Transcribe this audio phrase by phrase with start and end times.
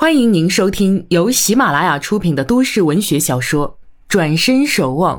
[0.00, 3.70] 欢迎您收听由喜马拉雅出品的都市文学小说
[4.06, 5.18] 《转身守望》，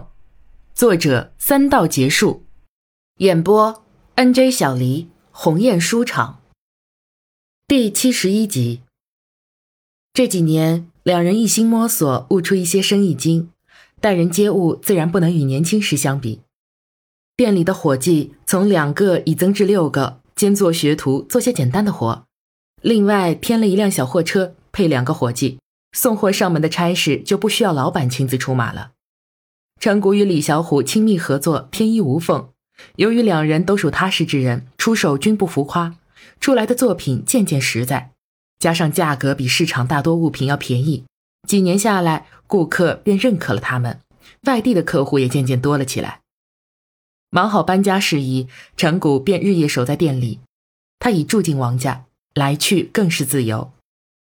[0.74, 2.46] 作者三道结束，
[3.18, 3.84] 演播
[4.16, 6.40] N J 小黎鸿雁书场，
[7.68, 8.80] 第七十一集。
[10.14, 13.50] 这几年，两人一心摸索，悟出一些生意经，
[14.00, 16.40] 待人接物自然不能与年轻时相比。
[17.36, 22.24] 店里的伙计从两个已增至六个，兼做学徒，做些简单的活。
[22.82, 25.60] 另外添了一辆小货车，配两个伙计，
[25.92, 28.92] 送货上门的差事就不需要老板亲自出马了。
[29.82, 32.48] 陈谷与李小虎亲密合作，天衣无缝。
[32.96, 35.98] 由于两人都属踏实之人，出手均不浮夸，
[36.40, 38.12] 出来的作品件件实在，
[38.58, 41.04] 加上价格比市场大多物品要便宜，
[41.46, 44.00] 几年下来，顾客便认可了他们，
[44.44, 46.22] 外地的客户也渐渐多了起来。
[47.30, 50.40] 忙好搬家事宜，陈谷便日夜守在店里，
[51.00, 52.06] 他已住进王家。
[52.36, 53.74] 来去更是自由。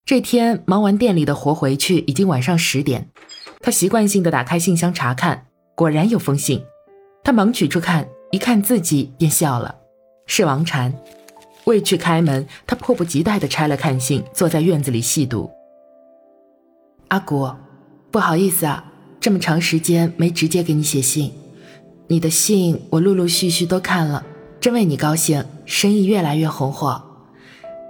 [0.06, 3.10] 这天忙完店里的活回去，已经晚上十点。
[3.60, 6.64] 他习惯性的打开信箱查看，果然有封信。
[7.24, 9.74] 他忙取出看，一看自己便笑了，
[10.28, 10.94] 是王禅。
[11.64, 15.50] 未去开门，他迫不及待的拆了看信，坐在院子里细读。
[17.08, 17.50] 阿古，
[18.12, 21.34] 不好意思啊，这么长时间没直接给你写信。
[22.06, 24.24] 你的信我陆陆续续都看了，
[24.62, 27.02] 真为你高兴，生意越来越红火。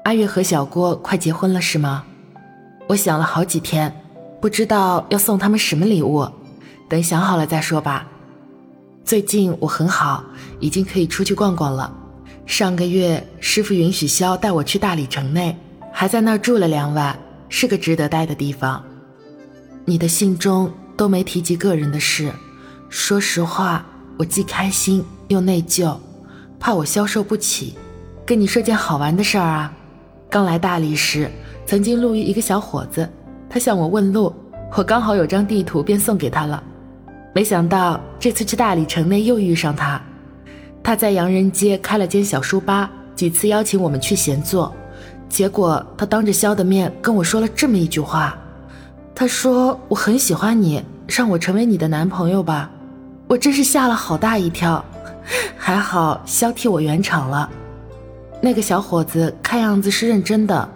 [0.06, 2.04] 阿月和小郭快结婚了是吗？
[2.88, 3.92] 我想了好几天，
[4.40, 6.30] 不知道要送他们什么礼物，
[6.88, 8.06] 等想好了再说吧。
[9.04, 10.24] 最近我很好，
[10.60, 11.92] 已经可以出去逛逛了。
[12.46, 15.58] 上个月师傅允许肖带我去大理城内，
[15.92, 17.18] 还在那儿住了两晚，
[17.50, 18.84] 是个值得待的地方。
[19.86, 22.32] 你的信中都没提及个人的事，
[22.90, 23.84] 说实话，
[24.20, 25.98] 我既开心又内疚，
[26.60, 27.74] 怕我消受不起。
[28.24, 29.74] 跟你说件好玩的事儿啊。
[30.36, 31.32] 刚来大理时，
[31.66, 33.10] 曾经路遇一个小伙子，
[33.50, 34.36] 他向我问路，
[34.76, 36.62] 我刚好有张地图，便送给他了。
[37.34, 40.02] 没想到这次去大理城内又遇上他，
[40.84, 44.76] 他在洋人街开了间小书吧，几次邀请我们去闲坐，
[45.30, 48.38] 结果他当着肖的面跟我说了这么一句话，
[49.16, 52.70] 他说我很喜欢你，让我成为你的男朋友吧，
[53.30, 54.84] 我真是吓了好大一跳，
[55.56, 57.50] 还好肖替我圆场了。
[58.46, 60.70] 那个小伙子看样子是认真的，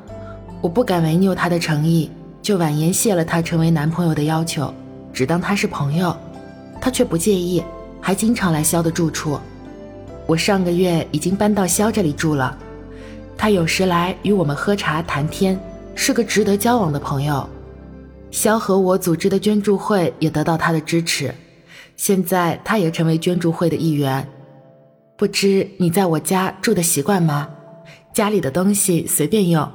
[0.59, 2.09] 我不敢违拗他的诚意，
[2.41, 4.73] 就婉言谢了他成为男朋友的要求，
[5.13, 6.17] 只当他是朋友。
[6.81, 7.63] 他却不介意，
[8.01, 9.39] 还经常来肖的住处。
[10.25, 12.57] 我上个月已经搬到肖这里住了，
[13.37, 15.55] 他有时来与我们喝茶谈天，
[15.93, 17.47] 是个值得交往的朋友。
[18.31, 21.31] 肖和我组织的捐助会也得到他的支持，
[21.95, 24.27] 现在他也成为捐助会的一员。
[25.15, 27.47] 不知你在我家住的习惯吗？
[28.19, 29.71] 家里的东西随便用，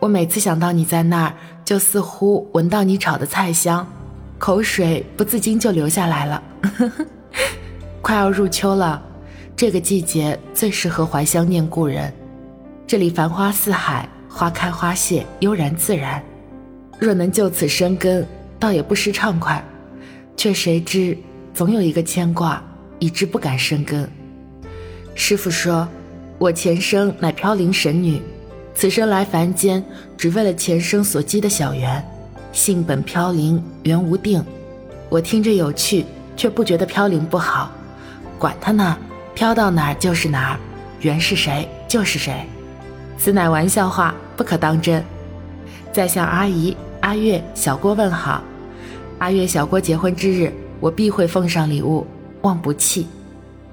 [0.00, 1.34] 我每次想到你在那儿，
[1.64, 3.90] 就似乎闻到你炒的菜香，
[4.36, 6.42] 口水不自禁就流下来了。
[8.02, 9.02] 快要入秋了，
[9.56, 12.12] 这个季节最适合怀乡念故人。
[12.86, 16.22] 这里繁花似海，花开花谢，悠然自然。
[16.98, 19.64] 若能就此生根，倒也不失畅快。
[20.36, 21.16] 却谁知
[21.54, 22.62] 总有一个牵挂，
[22.98, 24.06] 以致不敢生根。
[25.14, 25.88] 师傅说。
[26.38, 28.20] 我前生乃飘零神女，
[28.74, 29.82] 此生来凡间，
[30.18, 32.04] 只为了前生所积的小缘。
[32.52, 34.44] 性本飘零，缘无定。
[35.08, 36.04] 我听着有趣，
[36.36, 37.70] 却不觉得飘零不好。
[38.38, 38.96] 管他呢，
[39.34, 40.60] 飘到哪儿就是哪儿，
[41.00, 42.44] 缘是谁就是谁。
[43.16, 45.02] 此乃玩笑话，不可当真。
[45.90, 48.42] 再向阿姨、阿月、小郭问好。
[49.18, 52.06] 阿月、小郭结婚之日，我必会奉上礼物，
[52.42, 53.06] 望不弃。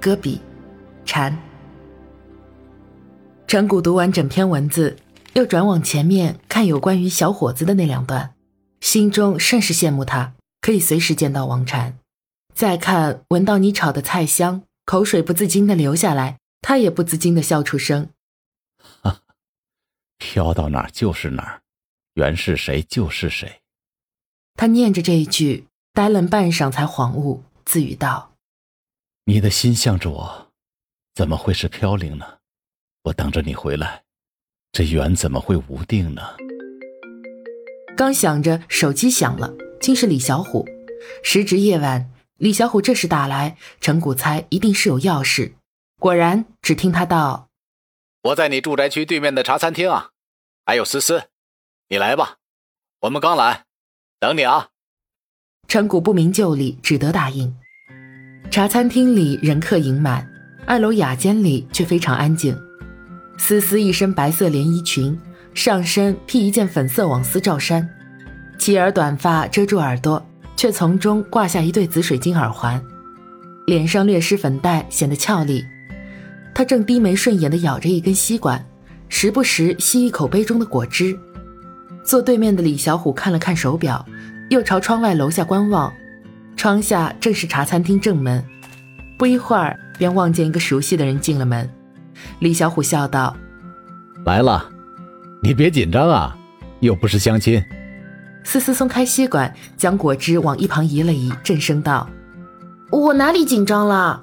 [0.00, 0.40] 搁笔，
[1.04, 1.36] 禅。
[3.54, 4.96] 陈谷读完整篇文字，
[5.34, 8.34] 又转往前面看有关于小伙子的那两段，
[8.80, 11.96] 心中甚是羡慕他，可以随时见到王禅。
[12.52, 18.08] 再看闻到你炒的菜香，口水不自禁的流下来，他也不自禁的笑出声。
[19.02, 19.20] 哈，
[20.18, 21.62] 飘到哪儿就是哪儿，
[22.14, 23.60] 缘是谁就是谁。
[24.56, 28.32] 他念着这一句，呆愣半晌，才恍悟，自语道
[29.26, 30.48] ：“你的心向着我，
[31.14, 32.26] 怎么会是飘零呢？”
[33.04, 34.02] 我等着你回来，
[34.72, 36.22] 这缘怎么会无定呢？
[37.94, 40.66] 刚想着，手机响了，竟是李小虎。
[41.22, 45.54] 时值夜晚，李小虎这时打来，陈谷猜一定是有要事。
[46.00, 47.50] 果然，只听他道
[48.24, 50.08] ：“我在你住宅区对面的茶餐厅啊，
[50.64, 51.24] 还有思思，
[51.90, 52.38] 你来吧，
[53.00, 53.64] 我们刚来，
[54.18, 54.70] 等你啊。”
[55.68, 57.54] 陈谷不明就里，只得答应。
[58.50, 60.26] 茶餐厅里人客盈满，
[60.66, 62.58] 二楼雅间里却非常安静。
[63.36, 65.18] 思思一身白色连衣裙，
[65.52, 67.88] 上身披一件粉色网丝罩衫，
[68.58, 70.24] 齐耳短发遮住耳朵，
[70.56, 72.82] 却从中挂下一对紫水晶耳环，
[73.66, 75.64] 脸上略施粉黛，显得俏丽。
[76.54, 78.64] 他正低眉顺眼地咬着一根吸管，
[79.08, 81.18] 时不时吸一口杯中的果汁。
[82.04, 84.04] 坐对面的李小虎看了看手表，
[84.50, 85.92] 又朝窗外楼下观望。
[86.56, 88.44] 窗下正是茶餐厅正门，
[89.18, 91.68] 不一会儿便望见一个熟悉的人进了门。
[92.40, 93.34] 李小虎笑道
[94.26, 94.64] ：“来了，
[95.42, 96.36] 你别紧张啊，
[96.80, 97.62] 又不是相亲。”
[98.44, 102.08] 思思松开吸管，将果汁往一旁移了移，震声道
[102.92, 104.22] ：“我哪里紧张了？”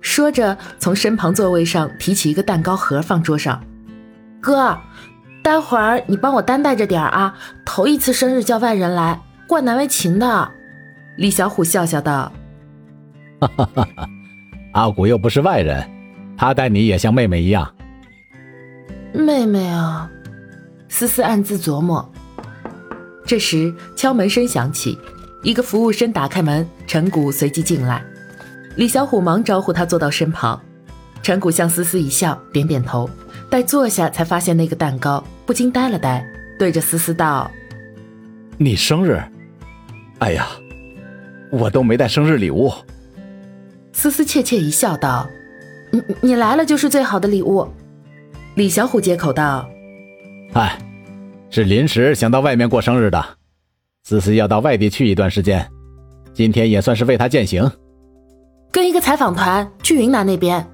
[0.00, 3.62] 说着，从身旁座位上提起一个蛋糕盒放桌上。
[4.40, 4.78] “哥，
[5.42, 7.34] 待会儿你帮我担待着点啊，
[7.66, 10.50] 头一次生日叫外人来，怪难为情的。”
[11.16, 12.32] 李小虎笑笑道
[13.40, 14.08] ：“哈哈哈哈，
[14.72, 15.86] 阿古又不是外人，
[16.36, 17.74] 他待你也像妹妹一样。”
[19.14, 20.10] 妹妹啊，
[20.88, 22.12] 思思暗自琢磨。
[23.26, 24.98] 这时敲门声响起，
[25.42, 28.02] 一个服务生打开门，陈谷随即进来。
[28.76, 30.60] 李小虎忙招呼他坐到身旁。
[31.22, 33.08] 陈谷向思思一笑，点点头。
[33.48, 36.26] 待坐下，才发现那个蛋糕，不禁呆了呆，
[36.58, 37.50] 对着思思道
[38.58, 39.22] ：“你生日？
[40.18, 40.48] 哎呀！”
[41.50, 42.72] 我都没带生日礼物，
[43.92, 45.30] 思思怯怯一笑，道
[45.94, 47.68] ：“你你来了就是最好的礼物。”
[48.56, 49.68] 李小虎接口道
[50.54, 50.76] ：“哎，
[51.50, 53.24] 是临时想到外面过生日的，
[54.02, 55.68] 思思要到外地去一段时间，
[56.32, 57.70] 今天也算是为他践行。
[58.72, 60.66] 跟一个采访团去云南那边，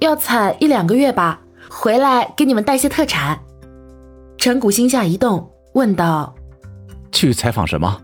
[0.00, 1.40] 要采一两个月吧，
[1.70, 3.38] 回来给你们带些特产。”
[4.38, 6.34] 陈谷心下一动，问道
[7.12, 8.00] ：“去采访什么？”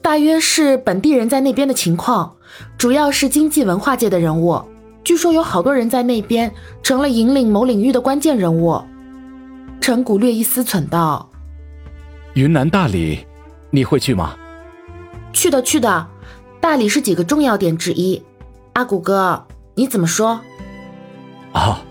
[0.00, 2.36] 大约是本地人在那边的情况，
[2.76, 4.62] 主要是经济文化界的人物。
[5.04, 6.50] 据说有好多人在那边
[6.82, 8.82] 成了引领某领域的关键人物。
[9.78, 11.28] 陈谷略一思忖道
[12.32, 13.26] ：“云南大理，
[13.70, 14.34] 你会去吗
[15.30, 16.06] ？”“去的，去的。
[16.58, 18.22] 大理是几个重要点之一。
[18.72, 20.40] 阿古哥，你怎么说
[21.52, 21.82] ？”“啊，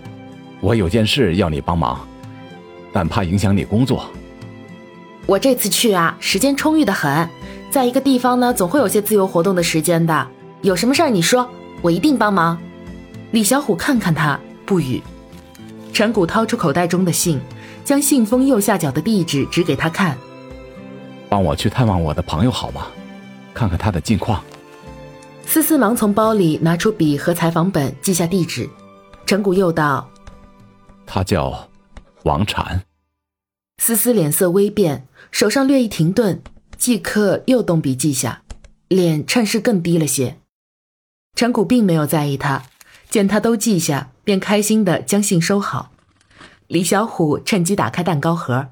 [0.60, 2.00] 我有件事要你帮忙，
[2.92, 4.04] 但怕影响你工作。
[5.26, 7.28] ”“我这次去啊，时间充裕的很。”
[7.70, 10.26] 在一个地方呢，总会有些自由活动的时间的。
[10.62, 11.48] 有什么事儿你说，
[11.80, 12.58] 我一定帮忙。
[13.34, 15.02] 李小虎看看他，不语。
[15.92, 17.40] 陈谷掏出口袋中的信，
[17.84, 20.16] 将信封右下角的地址指给他看。
[21.28, 22.86] 帮我去探望我的朋友好吗？
[23.52, 24.40] 看看他的近况。
[25.44, 28.70] 思思忙从包里拿出笔和采访本，记下地址。
[29.26, 30.08] 陈谷又道
[31.04, 31.68] ：“他叫
[32.22, 32.84] 王禅。”
[33.82, 36.40] 思思脸色微变，手上略一停顿。
[36.78, 38.44] 即刻又动笔记下，
[38.86, 40.38] 脸趁势更低了些。
[41.34, 42.62] 陈谷并没有在意他，
[43.14, 45.92] 见他都记下，便开心的将信收好。
[46.66, 48.66] 李小虎趁机打开蛋糕盒。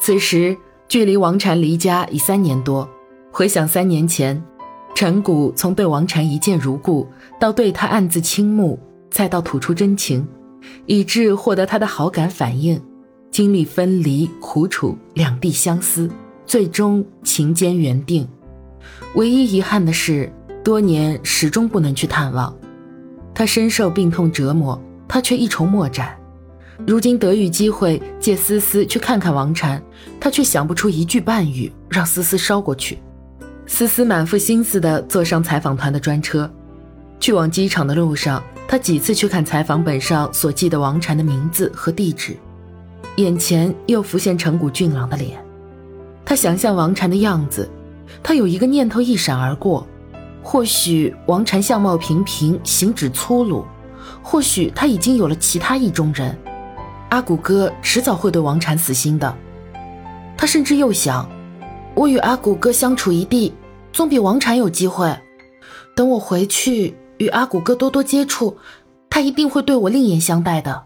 [0.00, 2.88] 此时距离王禅离家已三年多，
[3.32, 4.40] 回想三年前，
[4.94, 7.04] 陈谷从对王禅一见如故，
[7.40, 8.78] 到对他暗自倾慕，
[9.10, 10.24] 再到吐出真情，
[10.86, 12.80] 以致获得他的好感反应，
[13.32, 16.08] 经历分离、苦楚、两地相思。
[16.46, 18.28] 最终情坚缘定，
[19.16, 20.32] 唯一遗憾的是，
[20.62, 22.56] 多年始终不能去探望。
[23.40, 24.78] 他深受病痛折磨，
[25.08, 26.14] 他却一筹莫展。
[26.86, 29.82] 如今得遇机会借思思去看看王禅，
[30.20, 32.98] 他却想不出一句半语让思思捎过去。
[33.66, 36.52] 思思满腹心思地坐上采访团的专车，
[37.18, 42.36] 去往机场的路上，他几次去看采访本上所记的王禅的名字和地址，
[43.16, 45.42] 眼前又浮现成谷俊朗的脸。
[46.26, 47.66] 他想象王禅的样子，
[48.22, 49.86] 他有一个念头一闪而过：
[50.42, 53.64] 或许王禅相貌平平，行止粗鲁；
[54.22, 56.36] 或许他已经有了其他意中人。
[57.10, 59.36] 阿古哥迟早会对王禅死心的。
[60.36, 61.28] 他甚至又想，
[61.94, 63.52] 我与阿古哥相处一地，
[63.92, 65.14] 总比王禅有机会。
[65.94, 68.56] 等我回去与阿古哥多多接触，
[69.10, 70.84] 他一定会对我另眼相待的。